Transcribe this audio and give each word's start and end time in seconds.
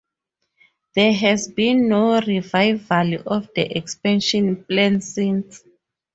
There 0.95 1.13
has 1.13 1.47
been 1.47 1.87
no 1.87 2.19
revival 2.21 3.21
of 3.27 3.49
the 3.55 3.77
expansion 3.77 4.63
plan 4.65 4.99
since. 5.01 5.63